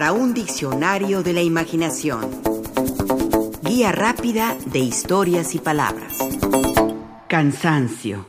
para 0.00 0.12
un 0.12 0.32
diccionario 0.32 1.22
de 1.22 1.34
la 1.34 1.42
imaginación. 1.42 2.30
Guía 3.60 3.92
rápida 3.92 4.56
de 4.64 4.78
historias 4.78 5.54
y 5.54 5.58
palabras. 5.58 6.16
Cansancio. 7.28 8.26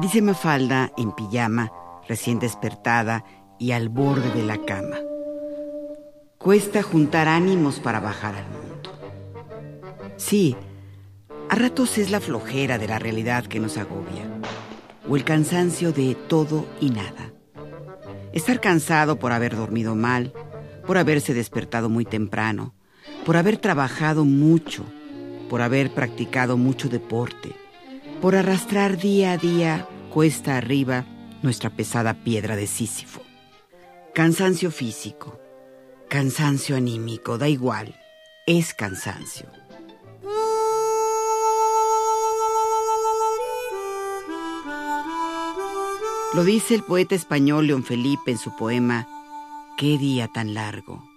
Dice 0.00 0.22
Mafalda 0.22 0.90
en 0.96 1.12
pijama, 1.12 1.70
recién 2.08 2.40
despertada 2.40 3.24
y 3.56 3.70
al 3.70 3.90
borde 3.90 4.32
de 4.32 4.42
la 4.42 4.58
cama. 4.58 4.96
Cuesta 6.36 6.82
juntar 6.82 7.28
ánimos 7.28 7.78
para 7.78 8.00
bajar 8.00 8.34
al 8.34 8.46
mundo. 8.48 8.90
Sí, 10.16 10.56
a 11.48 11.54
ratos 11.54 11.96
es 11.98 12.10
la 12.10 12.18
flojera 12.18 12.76
de 12.76 12.88
la 12.88 12.98
realidad 12.98 13.44
que 13.44 13.60
nos 13.60 13.78
agobia, 13.78 14.33
o 15.08 15.16
el 15.16 15.24
cansancio 15.24 15.92
de 15.92 16.14
todo 16.14 16.66
y 16.80 16.90
nada. 16.90 17.32
Estar 18.32 18.60
cansado 18.60 19.18
por 19.18 19.32
haber 19.32 19.56
dormido 19.56 19.94
mal, 19.94 20.32
por 20.86 20.98
haberse 20.98 21.34
despertado 21.34 21.88
muy 21.88 22.04
temprano, 22.04 22.74
por 23.24 23.36
haber 23.36 23.58
trabajado 23.58 24.24
mucho, 24.24 24.84
por 25.48 25.62
haber 25.62 25.90
practicado 25.92 26.56
mucho 26.56 26.88
deporte, 26.88 27.52
por 28.20 28.34
arrastrar 28.34 28.96
día 28.96 29.32
a 29.32 29.38
día, 29.38 29.88
cuesta 30.10 30.56
arriba, 30.56 31.06
nuestra 31.42 31.70
pesada 31.70 32.14
piedra 32.14 32.56
de 32.56 32.66
Sísifo. 32.66 33.22
Cansancio 34.14 34.70
físico, 34.70 35.38
cansancio 36.08 36.76
anímico, 36.76 37.38
da 37.38 37.48
igual, 37.48 37.94
es 38.46 38.74
cansancio. 38.74 39.46
Lo 46.34 46.42
dice 46.42 46.74
el 46.74 46.82
poeta 46.82 47.14
español 47.14 47.68
León 47.68 47.84
Felipe 47.84 48.32
en 48.32 48.38
su 48.38 48.56
poema 48.56 49.06
Qué 49.76 49.98
día 49.98 50.26
tan 50.26 50.52
largo. 50.52 51.08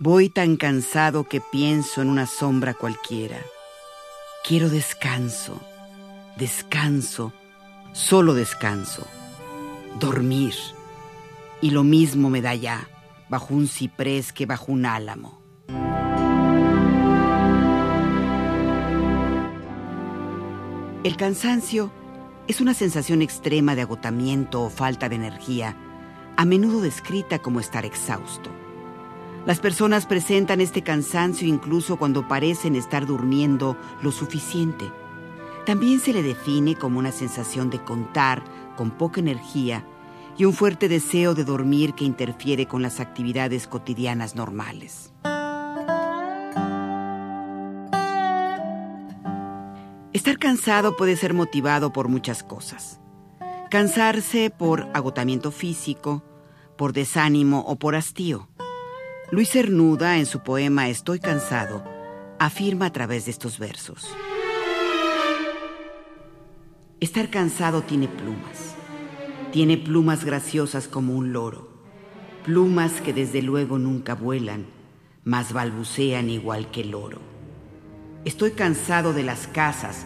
Voy 0.00 0.28
tan 0.28 0.56
cansado 0.56 1.28
que 1.28 1.40
pienso 1.40 2.02
en 2.02 2.08
una 2.08 2.26
sombra 2.26 2.74
cualquiera. 2.74 3.38
Quiero 4.44 4.70
descanso, 4.70 5.60
descanso, 6.36 7.32
solo 7.92 8.34
descanso, 8.34 9.06
dormir. 10.00 10.54
Y 11.60 11.70
lo 11.70 11.84
mismo 11.84 12.28
me 12.28 12.42
da 12.42 12.56
ya, 12.56 12.88
bajo 13.28 13.54
un 13.54 13.68
ciprés 13.68 14.32
que 14.32 14.46
bajo 14.46 14.72
un 14.72 14.84
álamo. 14.84 15.40
El 21.04 21.16
cansancio 21.16 21.92
es 22.48 22.60
una 22.60 22.74
sensación 22.74 23.22
extrema 23.22 23.74
de 23.74 23.82
agotamiento 23.82 24.62
o 24.62 24.70
falta 24.70 25.08
de 25.08 25.16
energía, 25.16 25.76
a 26.36 26.44
menudo 26.44 26.80
descrita 26.80 27.38
como 27.40 27.60
estar 27.60 27.84
exhausto. 27.84 28.50
Las 29.46 29.60
personas 29.60 30.06
presentan 30.06 30.60
este 30.60 30.82
cansancio 30.82 31.46
incluso 31.46 31.96
cuando 31.96 32.26
parecen 32.28 32.76
estar 32.76 33.06
durmiendo 33.06 33.76
lo 34.02 34.12
suficiente. 34.12 34.90
También 35.64 36.00
se 36.00 36.12
le 36.12 36.22
define 36.22 36.76
como 36.76 36.98
una 36.98 37.12
sensación 37.12 37.70
de 37.70 37.82
contar 37.82 38.42
con 38.76 38.90
poca 38.90 39.20
energía 39.20 39.84
y 40.36 40.44
un 40.44 40.52
fuerte 40.52 40.88
deseo 40.88 41.34
de 41.34 41.44
dormir 41.44 41.94
que 41.94 42.04
interfiere 42.04 42.66
con 42.66 42.82
las 42.82 43.00
actividades 43.00 43.66
cotidianas 43.66 44.34
normales. 44.36 45.12
Estar 50.16 50.38
cansado 50.38 50.96
puede 50.96 51.14
ser 51.14 51.34
motivado 51.34 51.92
por 51.92 52.08
muchas 52.08 52.42
cosas. 52.42 53.00
Cansarse 53.70 54.48
por 54.48 54.88
agotamiento 54.94 55.52
físico, 55.52 56.24
por 56.78 56.94
desánimo 56.94 57.60
o 57.66 57.76
por 57.76 57.94
hastío. 57.94 58.48
Luis 59.30 59.50
Cernuda, 59.50 60.16
en 60.16 60.24
su 60.24 60.42
poema 60.42 60.88
Estoy 60.88 61.20
cansado, 61.20 61.84
afirma 62.38 62.86
a 62.86 62.92
través 62.94 63.26
de 63.26 63.32
estos 63.32 63.58
versos. 63.58 64.08
Estar 66.98 67.28
cansado 67.28 67.82
tiene 67.82 68.08
plumas. 68.08 68.74
Tiene 69.52 69.76
plumas 69.76 70.24
graciosas 70.24 70.88
como 70.88 71.12
un 71.12 71.34
loro. 71.34 71.68
Plumas 72.42 73.02
que 73.02 73.12
desde 73.12 73.42
luego 73.42 73.78
nunca 73.78 74.14
vuelan, 74.14 74.64
mas 75.24 75.52
balbucean 75.52 76.30
igual 76.30 76.70
que 76.70 76.80
el 76.80 76.94
oro. 76.94 77.35
Estoy 78.26 78.50
cansado 78.50 79.12
de 79.12 79.22
las 79.22 79.46
casas, 79.46 80.04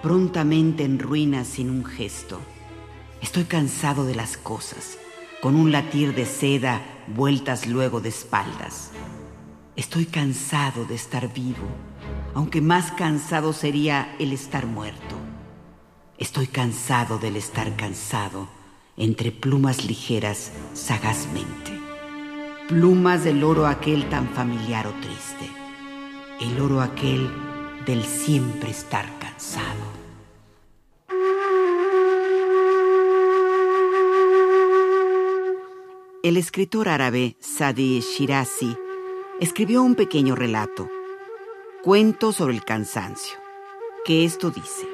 prontamente 0.00 0.84
en 0.84 1.00
ruinas 1.00 1.48
sin 1.48 1.68
un 1.68 1.84
gesto. 1.84 2.40
Estoy 3.20 3.42
cansado 3.42 4.06
de 4.06 4.14
las 4.14 4.36
cosas, 4.36 4.98
con 5.42 5.56
un 5.56 5.72
latir 5.72 6.14
de 6.14 6.26
seda 6.26 6.80
vueltas 7.08 7.66
luego 7.66 8.00
de 8.00 8.10
espaldas. 8.10 8.92
Estoy 9.74 10.06
cansado 10.06 10.84
de 10.84 10.94
estar 10.94 11.34
vivo, 11.34 11.66
aunque 12.34 12.60
más 12.60 12.92
cansado 12.92 13.52
sería 13.52 14.14
el 14.20 14.32
estar 14.32 14.64
muerto. 14.64 15.16
Estoy 16.18 16.46
cansado 16.46 17.18
del 17.18 17.34
estar 17.34 17.74
cansado, 17.74 18.46
entre 18.96 19.32
plumas 19.32 19.84
ligeras 19.84 20.52
sagazmente. 20.72 21.72
Plumas 22.68 23.24
del 23.24 23.42
oro 23.42 23.66
aquel 23.66 24.08
tan 24.08 24.28
familiar 24.28 24.86
o 24.86 24.92
triste. 25.00 25.50
El 26.40 26.60
oro 26.60 26.80
aquel 26.80 27.28
del 27.86 28.02
siempre 28.02 28.70
estar 28.70 29.06
cansado. 29.20 29.86
El 36.24 36.36
escritor 36.36 36.88
árabe 36.88 37.36
Sadi 37.38 38.00
Shirazi 38.00 38.76
escribió 39.40 39.84
un 39.84 39.94
pequeño 39.94 40.34
relato, 40.34 40.90
Cuento 41.84 42.32
sobre 42.32 42.54
el 42.54 42.64
cansancio, 42.64 43.36
que 44.04 44.24
esto 44.24 44.50
dice. 44.50 44.88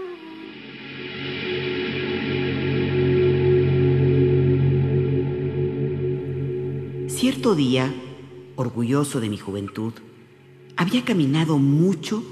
Cierto 7.08 7.54
día, 7.54 7.90
orgulloso 8.56 9.20
de 9.22 9.30
mi 9.30 9.38
juventud, 9.38 9.94
había 10.76 11.02
caminado 11.02 11.56
mucho 11.56 12.22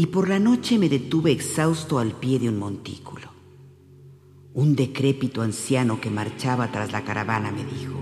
y 0.00 0.06
por 0.06 0.30
la 0.30 0.38
noche 0.38 0.78
me 0.78 0.88
detuve 0.88 1.30
exhausto 1.30 1.98
al 1.98 2.12
pie 2.12 2.38
de 2.38 2.48
un 2.48 2.58
montículo. 2.58 3.28
Un 4.54 4.74
decrépito 4.74 5.42
anciano 5.42 6.00
que 6.00 6.08
marchaba 6.08 6.72
tras 6.72 6.90
la 6.90 7.04
caravana 7.04 7.50
me 7.50 7.66
dijo, 7.66 7.98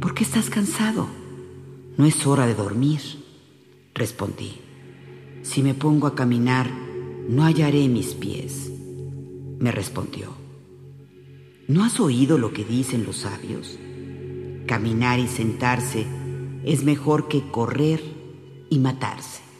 ¿por 0.00 0.14
qué 0.14 0.24
estás 0.24 0.48
cansado? 0.48 1.08
No 1.98 2.06
es 2.06 2.26
hora 2.26 2.46
de 2.46 2.54
dormir. 2.54 3.02
Respondí, 3.94 4.62
si 5.42 5.62
me 5.62 5.74
pongo 5.74 6.06
a 6.06 6.14
caminar, 6.14 6.70
no 7.28 7.44
hallaré 7.44 7.86
mis 7.88 8.14
pies. 8.14 8.72
Me 9.58 9.72
respondió, 9.72 10.30
¿no 11.68 11.84
has 11.84 12.00
oído 12.00 12.38
lo 12.38 12.54
que 12.54 12.64
dicen 12.64 13.04
los 13.04 13.16
sabios? 13.16 13.78
Caminar 14.64 15.18
y 15.18 15.28
sentarse 15.28 16.06
es 16.64 16.82
mejor 16.82 17.28
que 17.28 17.50
correr 17.50 18.02
y 18.70 18.78
matarse. 18.78 19.51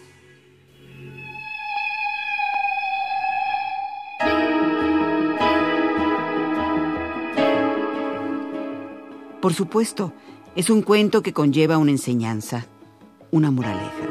Por 9.42 9.54
supuesto, 9.54 10.12
es 10.54 10.70
un 10.70 10.82
cuento 10.82 11.20
que 11.20 11.32
conlleva 11.32 11.76
una 11.76 11.90
enseñanza, 11.90 12.66
una 13.32 13.50
moraleja. 13.50 14.06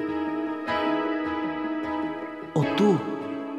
O 2.54 2.66
tú, 2.76 2.98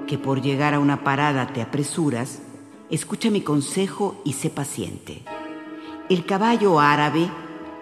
que 0.07 0.19
por 0.19 0.43
llegar 0.43 0.75
a 0.75 0.81
una 0.81 1.03
parada 1.03 1.55
te 1.55 1.63
apresuras, 1.63 2.43
escucha 2.91 3.31
mi 3.31 3.41
consejo 3.41 4.21
y 4.23 4.35
sé 4.35 4.51
paciente. 4.51 5.23
El 6.11 6.27
caballo 6.27 6.79
árabe 6.79 7.31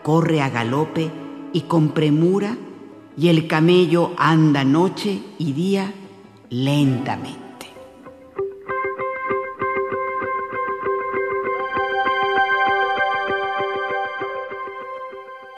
corre 0.05 0.41
a 0.41 0.51
galope 0.51 1.11
y 1.53 1.63
con 1.63 1.89
premura, 1.89 2.57
y 3.17 3.27
el 3.27 3.49
camello 3.49 4.13
anda 4.17 4.63
noche 4.63 5.21
y 5.37 5.53
día 5.53 5.93
lentamente. 6.49 7.40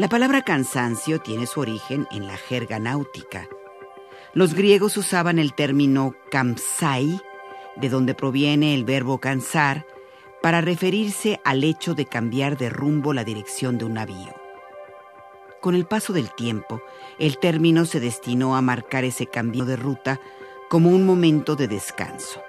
La 0.02 0.08
palabra 0.08 0.42
cansancio 0.42 1.20
tiene 1.20 1.46
su 1.46 1.60
origen 1.60 2.08
en 2.10 2.26
la 2.26 2.36
jerga 2.36 2.80
náutica. 2.80 3.46
Los 4.34 4.52
griegos 4.52 4.96
usaban 4.96 5.38
el 5.38 5.54
término 5.54 6.16
kamsai, 6.28 7.20
de 7.76 7.88
donde 7.88 8.12
proviene 8.12 8.74
el 8.74 8.84
verbo 8.84 9.18
cansar, 9.18 9.86
para 10.42 10.60
referirse 10.60 11.40
al 11.44 11.62
hecho 11.62 11.94
de 11.94 12.06
cambiar 12.06 12.58
de 12.58 12.68
rumbo 12.68 13.12
la 13.12 13.22
dirección 13.22 13.78
de 13.78 13.84
un 13.84 13.94
navío. 13.94 14.34
Con 15.60 15.76
el 15.76 15.86
paso 15.86 16.12
del 16.12 16.34
tiempo, 16.34 16.82
el 17.20 17.38
término 17.38 17.84
se 17.84 18.00
destinó 18.00 18.56
a 18.56 18.60
marcar 18.60 19.04
ese 19.04 19.28
cambio 19.28 19.64
de 19.66 19.76
ruta 19.76 20.20
como 20.68 20.90
un 20.90 21.06
momento 21.06 21.54
de 21.54 21.68
descanso. 21.68 22.42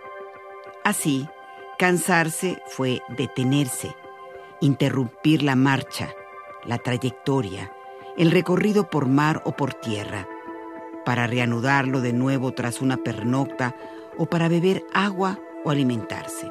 Así, 0.83 1.29
Cansarse 1.77 2.63
fue 2.65 3.03
detenerse, 3.09 3.95
interrumpir 4.59 5.43
la 5.43 5.55
marcha, 5.55 6.15
la 6.65 6.77
trayectoria, 6.77 7.71
el 8.17 8.31
recorrido 8.31 8.89
por 8.89 9.07
mar 9.07 9.41
o 9.45 9.55
por 9.55 9.73
tierra, 9.73 10.27
para 11.05 11.27
reanudarlo 11.27 12.01
de 12.01 12.13
nuevo 12.13 12.51
tras 12.51 12.81
una 12.81 12.97
pernocta 12.97 13.75
o 14.17 14.25
para 14.25 14.47
beber 14.47 14.83
agua 14.93 15.39
o 15.63 15.71
alimentarse. 15.71 16.49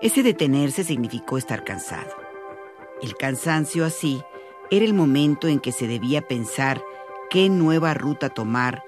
Ese 0.00 0.22
detenerse 0.22 0.84
significó 0.84 1.38
estar 1.38 1.64
cansado. 1.64 2.14
El 3.02 3.16
cansancio 3.16 3.84
así 3.84 4.22
era 4.70 4.84
el 4.84 4.94
momento 4.94 5.48
en 5.48 5.60
que 5.60 5.72
se 5.72 5.88
debía 5.88 6.22
pensar 6.22 6.82
qué 7.30 7.48
nueva 7.48 7.94
ruta 7.94 8.28
tomar 8.28 8.82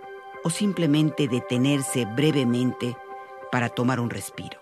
o 0.44 0.50
simplemente 0.50 1.28
detenerse 1.28 2.06
brevemente 2.06 2.96
para 3.50 3.68
tomar 3.68 4.00
un 4.00 4.10
respiro. 4.10 4.59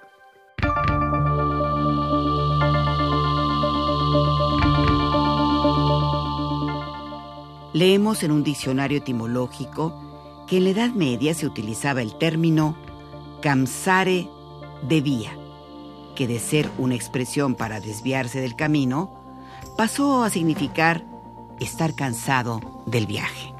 Leemos 7.78 8.24
en 8.24 8.32
un 8.32 8.42
diccionario 8.42 8.98
etimológico 8.98 9.94
que 10.48 10.56
en 10.56 10.64
la 10.64 10.70
Edad 10.70 10.90
Media 10.90 11.32
se 11.32 11.46
utilizaba 11.46 12.02
el 12.02 12.18
término 12.18 12.74
camsare 13.40 14.28
de 14.82 15.00
vía, 15.00 15.30
que 16.16 16.26
de 16.26 16.40
ser 16.40 16.68
una 16.76 16.96
expresión 16.96 17.54
para 17.54 17.78
desviarse 17.78 18.40
del 18.40 18.56
camino, 18.56 19.12
pasó 19.76 20.24
a 20.24 20.30
significar 20.30 21.04
estar 21.60 21.94
cansado 21.94 22.82
del 22.86 23.06
viaje. 23.06 23.54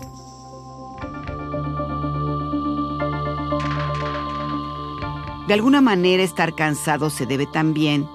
De 5.47 5.55
alguna 5.55 5.81
manera 5.81 6.25
estar 6.25 6.57
cansado 6.57 7.11
se 7.11 7.25
debe 7.25 7.47
también 7.47 8.09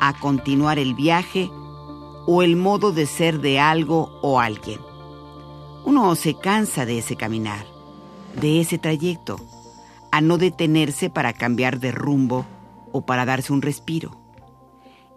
a 0.00 0.18
continuar 0.18 0.80
el 0.80 0.94
viaje 0.94 1.52
o 2.26 2.42
el 2.42 2.56
modo 2.56 2.90
de 2.90 3.06
ser 3.06 3.40
de 3.40 3.60
algo 3.60 4.18
o 4.20 4.40
alguien. 4.40 4.80
Uno 5.84 6.14
se 6.16 6.34
cansa 6.34 6.86
de 6.86 6.98
ese 6.98 7.14
caminar, 7.14 7.66
de 8.40 8.60
ese 8.60 8.78
trayecto, 8.78 9.38
a 10.10 10.20
no 10.20 10.38
detenerse 10.38 11.10
para 11.10 11.34
cambiar 11.34 11.78
de 11.78 11.92
rumbo 11.92 12.46
o 12.92 13.04
para 13.04 13.26
darse 13.26 13.52
un 13.52 13.60
respiro. 13.60 14.18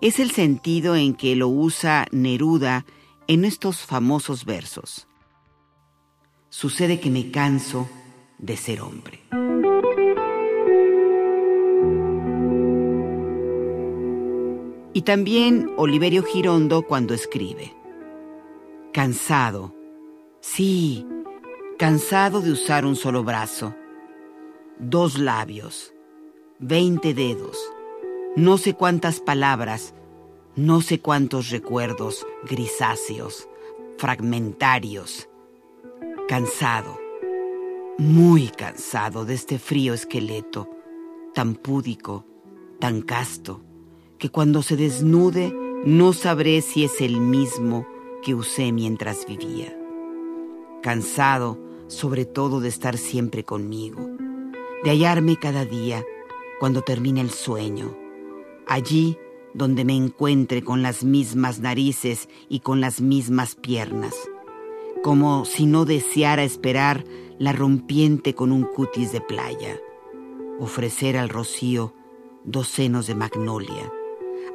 Es 0.01 0.19
el 0.19 0.31
sentido 0.31 0.95
en 0.95 1.15
que 1.15 1.35
lo 1.35 1.47
usa 1.47 2.07
Neruda 2.11 2.85
en 3.27 3.45
estos 3.45 3.77
famosos 3.85 4.43
versos. 4.43 5.07
Sucede 6.49 6.99
que 6.99 7.11
me 7.11 7.31
canso 7.31 7.87
de 8.37 8.57
ser 8.57 8.81
hombre. 8.81 9.21
Y 14.93 15.03
también 15.03 15.69
Oliverio 15.77 16.23
Girondo 16.23 16.81
cuando 16.81 17.13
escribe, 17.13 17.75
cansado, 18.91 19.76
sí, 20.39 21.05
cansado 21.77 22.41
de 22.41 22.51
usar 22.51 22.85
un 22.85 22.95
solo 22.95 23.23
brazo, 23.23 23.75
dos 24.79 25.17
labios, 25.17 25.93
veinte 26.59 27.13
dedos, 27.13 27.57
no 28.35 28.57
sé 28.57 28.73
cuántas 28.73 29.19
palabras, 29.19 29.93
no 30.55 30.81
sé 30.81 30.99
cuántos 30.99 31.49
recuerdos 31.49 32.25
grisáceos, 32.49 33.47
fragmentarios, 33.97 35.29
cansado, 36.27 36.99
muy 37.97 38.47
cansado 38.47 39.25
de 39.25 39.33
este 39.33 39.59
frío 39.59 39.93
esqueleto, 39.93 40.69
tan 41.33 41.55
púdico, 41.55 42.25
tan 42.79 43.01
casto, 43.01 43.61
que 44.17 44.29
cuando 44.29 44.63
se 44.63 44.75
desnude 44.75 45.53
no 45.85 46.13
sabré 46.13 46.61
si 46.61 46.83
es 46.83 47.01
el 47.01 47.19
mismo 47.19 47.87
que 48.23 48.33
usé 48.33 48.71
mientras 48.71 49.25
vivía. 49.27 49.77
Cansado 50.87 51.59
sobre 51.87 52.23
todo 52.23 52.61
de 52.61 52.69
estar 52.69 52.97
siempre 52.97 53.43
conmigo, 53.43 54.09
de 54.85 54.89
hallarme 54.89 55.35
cada 55.35 55.65
día 55.65 56.01
cuando 56.61 56.81
termine 56.81 57.19
el 57.19 57.29
sueño, 57.29 57.93
allí 58.65 59.17
donde 59.53 59.83
me 59.83 59.97
encuentre 59.97 60.63
con 60.63 60.83
las 60.83 61.03
mismas 61.03 61.59
narices 61.59 62.29
y 62.47 62.61
con 62.61 62.79
las 62.79 63.01
mismas 63.01 63.55
piernas, 63.55 64.15
como 65.03 65.43
si 65.43 65.65
no 65.65 65.83
deseara 65.83 66.45
esperar 66.45 67.03
la 67.37 67.51
rompiente 67.51 68.33
con 68.33 68.53
un 68.53 68.63
cutis 68.63 69.11
de 69.11 69.19
playa, 69.19 69.81
ofrecer 70.57 71.17
al 71.17 71.27
rocío 71.27 71.93
dos 72.45 72.69
senos 72.69 73.07
de 73.07 73.15
magnolia, 73.15 73.91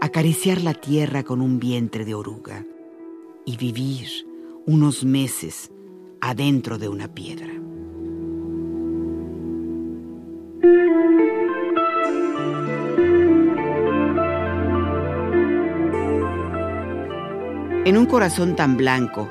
acariciar 0.00 0.62
la 0.62 0.72
tierra 0.72 1.24
con 1.24 1.42
un 1.42 1.60
vientre 1.60 2.06
de 2.06 2.14
oruga 2.14 2.64
y 3.44 3.58
vivir 3.58 4.08
unos 4.64 5.04
meses 5.04 5.70
adentro 6.22 6.78
de 6.78 6.88
una 6.88 7.08
piedra. 7.08 7.52
En 17.84 17.98
un 17.98 18.06
corazón 18.06 18.56
tan 18.56 18.78
blanco, 18.78 19.28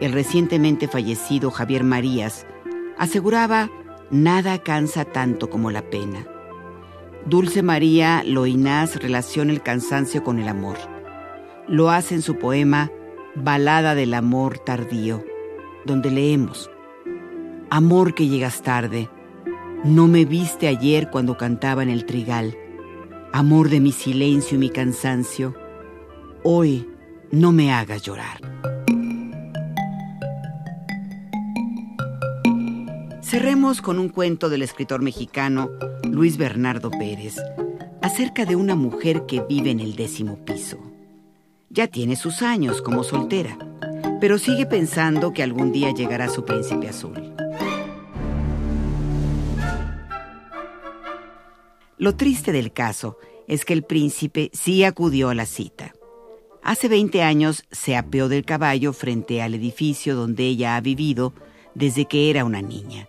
el 0.00 0.12
recientemente 0.12 0.88
fallecido 0.88 1.50
Javier 1.50 1.84
Marías 1.84 2.46
aseguraba, 2.96 3.70
nada 4.10 4.62
cansa 4.62 5.04
tanto 5.04 5.50
como 5.50 5.70
la 5.70 5.82
pena 5.90 6.26
Dulce 7.28 7.62
María 7.62 8.22
Loinás 8.24 9.02
relaciona 9.02 9.52
el 9.52 9.62
cansancio 9.62 10.24
con 10.24 10.38
el 10.38 10.48
amor. 10.48 10.78
Lo 11.66 11.90
hace 11.90 12.14
en 12.14 12.22
su 12.22 12.36
poema 12.38 12.90
Balada 13.34 13.94
del 13.94 14.14
Amor 14.14 14.58
Tardío, 14.58 15.22
donde 15.84 16.10
leemos, 16.10 16.70
Amor 17.70 18.14
que 18.14 18.26
llegas 18.28 18.62
tarde, 18.62 19.10
no 19.84 20.06
me 20.06 20.24
viste 20.24 20.68
ayer 20.68 21.10
cuando 21.10 21.36
cantaba 21.36 21.82
en 21.82 21.90
el 21.90 22.06
trigal, 22.06 22.56
amor 23.30 23.68
de 23.68 23.78
mi 23.78 23.92
silencio 23.92 24.56
y 24.56 24.58
mi 24.58 24.70
cansancio, 24.70 25.54
hoy 26.44 26.88
no 27.30 27.52
me 27.52 27.70
hagas 27.70 28.02
llorar. 28.02 28.40
Cerremos 33.20 33.82
con 33.82 33.98
un 33.98 34.08
cuento 34.08 34.48
del 34.48 34.62
escritor 34.62 35.02
mexicano 35.02 35.68
Luis 36.10 36.38
Bernardo 36.38 36.90
Pérez 36.90 37.36
acerca 38.00 38.46
de 38.46 38.56
una 38.56 38.76
mujer 38.76 39.26
que 39.26 39.42
vive 39.46 39.70
en 39.70 39.80
el 39.80 39.94
décimo 39.94 40.42
piso. 40.46 40.78
Ya 41.68 41.86
tiene 41.86 42.16
sus 42.16 42.40
años 42.40 42.80
como 42.80 43.04
soltera, 43.04 43.58
pero 44.20 44.38
sigue 44.38 44.66
pensando 44.66 45.32
que 45.32 45.42
algún 45.42 45.72
día 45.72 45.92
llegará 45.92 46.28
su 46.28 46.44
príncipe 46.44 46.88
azul. 46.88 47.34
Lo 51.96 52.14
triste 52.16 52.52
del 52.52 52.72
caso 52.72 53.18
es 53.46 53.64
que 53.64 53.72
el 53.72 53.82
príncipe 53.82 54.50
sí 54.52 54.84
acudió 54.84 55.30
a 55.30 55.34
la 55.34 55.46
cita. 55.46 55.94
Hace 56.62 56.88
20 56.88 57.22
años 57.22 57.64
se 57.70 57.96
apeó 57.96 58.28
del 58.28 58.44
caballo 58.44 58.92
frente 58.92 59.42
al 59.42 59.54
edificio 59.54 60.14
donde 60.14 60.44
ella 60.44 60.76
ha 60.76 60.80
vivido 60.80 61.32
desde 61.74 62.04
que 62.04 62.30
era 62.30 62.44
una 62.44 62.62
niña 62.62 63.08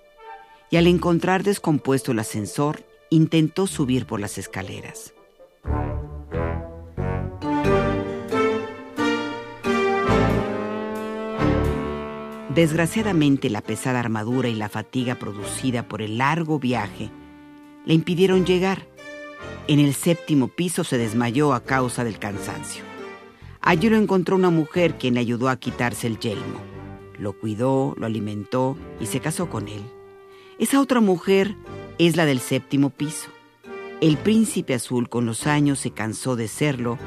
y 0.69 0.77
al 0.77 0.87
encontrar 0.87 1.43
descompuesto 1.43 2.11
el 2.11 2.19
ascensor, 2.19 2.85
intentó 3.09 3.67
subir 3.67 4.05
por 4.05 4.19
las 4.19 4.37
escaleras. 4.37 5.13
Desgraciadamente 12.53 13.51
la 13.51 13.62
pesada 13.62 14.00
armadura 14.00 14.50
y 14.50 14.56
la 14.56 14.70
fatiga 14.70 15.15
producida 15.15 15.88
por 15.88 16.01
el 16.01 16.18
largo 16.18 16.58
viaje 16.58 17.12
le 17.86 17.94
impidieron 17.94 18.44
llegar. 18.44 18.88
En 19.68 19.79
el 19.79 19.94
séptimo 19.94 20.48
piso 20.48 20.84
se 20.84 20.98
desmayó 20.98 21.53
a 21.53 21.63
causa 21.63 22.03
del 22.03 22.18
cansancio. 22.18 22.84
Allí 23.62 23.88
lo 23.89 23.98
encontró 23.98 24.36
una 24.36 24.50
mujer 24.50 24.98
quien 24.98 25.13
le 25.13 25.20
ayudó 25.20 25.48
a 25.48 25.58
quitarse 25.58 26.08
el 26.08 26.18
yelmo. 26.18 26.60
Lo 27.20 27.34
cuidó, 27.34 27.94
lo 27.98 28.08
alimentó 28.08 28.77
y 29.00 29.06
se 29.06 29.20
casó 29.20 29.48
con 29.48 29.68
él. 29.68 29.84
Esa 30.58 30.82
otra 30.82 31.01
mujer 31.01 31.56
es 32.00 32.15
la 32.15 32.25
del 32.25 32.39
séptimo 32.39 32.89
piso. 32.89 33.29
El 34.01 34.18
príncipe 34.18 34.74
azul 34.74 35.08
con 35.08 35.27
los 35.27 35.46
años 35.46 35.77
se 35.77 35.91
cansó 35.91 36.36
de 36.36 36.48
serlo 36.48 36.98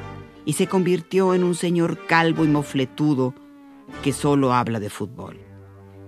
y 0.45 0.53
se 0.53 0.67
convirtió 0.67 1.33
en 1.33 1.43
un 1.43 1.55
señor 1.55 2.05
calvo 2.07 2.45
y 2.45 2.47
mofletudo 2.47 3.33
que 4.01 4.13
solo 4.13 4.53
habla 4.53 4.79
de 4.79 4.89
fútbol. 4.89 5.39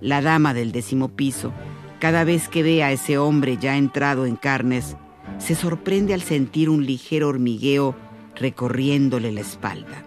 La 0.01 0.21
dama 0.21 0.53
del 0.53 0.71
décimo 0.71 1.09
piso, 1.09 1.53
cada 1.99 2.23
vez 2.23 2.49
que 2.49 2.63
ve 2.63 2.83
a 2.83 2.91
ese 2.91 3.17
hombre 3.17 3.57
ya 3.57 3.77
entrado 3.77 4.25
en 4.25 4.35
carnes, 4.35 4.97
se 5.37 5.55
sorprende 5.55 6.13
al 6.13 6.21
sentir 6.21 6.69
un 6.69 6.85
ligero 6.85 7.29
hormigueo 7.29 7.95
recorriéndole 8.35 9.31
la 9.31 9.41
espalda. 9.41 10.03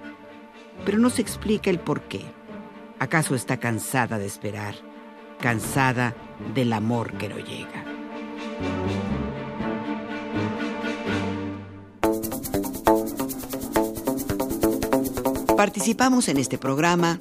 Pero 0.84 0.98
no 0.98 1.10
se 1.10 1.22
explica 1.22 1.70
el 1.70 1.80
por 1.80 2.02
qué. 2.02 2.22
¿Acaso 2.98 3.34
está 3.34 3.58
cansada 3.58 4.18
de 4.18 4.26
esperar? 4.26 4.74
Cansada 5.40 6.14
del 6.54 6.72
amor 6.72 7.12
que 7.12 7.28
no 7.28 7.38
llega. 7.38 7.84
Participamos 15.56 16.28
en 16.28 16.36
este 16.36 16.56
programa 16.56 17.18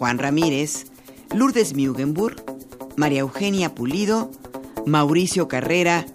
Juan 0.00 0.16
Ramírez, 0.16 0.86
Lourdes 1.34 1.76
Mugenburg, 1.76 2.42
María 2.96 3.20
Eugenia 3.20 3.74
Pulido, 3.74 4.30
Mauricio 4.86 5.46
Carrera 5.46 6.06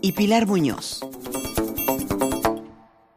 y 0.00 0.12
Pilar 0.12 0.46
Muñoz. 0.46 1.05